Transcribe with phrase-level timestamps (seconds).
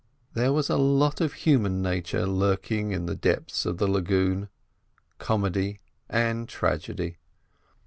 [0.33, 4.49] There was a lot of human nature lurking in the depths of the lagoon,
[5.19, 7.17] comedy and tragedy.